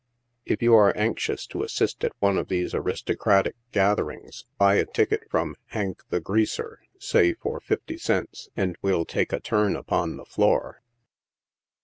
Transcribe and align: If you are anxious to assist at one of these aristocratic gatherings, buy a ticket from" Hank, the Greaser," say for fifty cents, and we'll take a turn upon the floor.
If 0.47 0.63
you 0.63 0.73
are 0.73 0.97
anxious 0.97 1.45
to 1.45 1.61
assist 1.61 2.03
at 2.03 2.15
one 2.17 2.39
of 2.39 2.47
these 2.47 2.73
aristocratic 2.73 3.55
gatherings, 3.71 4.45
buy 4.57 4.77
a 4.77 4.85
ticket 4.87 5.29
from" 5.29 5.55
Hank, 5.75 6.01
the 6.09 6.19
Greaser," 6.19 6.79
say 6.97 7.35
for 7.35 7.59
fifty 7.59 7.99
cents, 7.99 8.49
and 8.57 8.75
we'll 8.81 9.05
take 9.05 9.31
a 9.31 9.39
turn 9.39 9.75
upon 9.75 10.17
the 10.17 10.25
floor. 10.25 10.81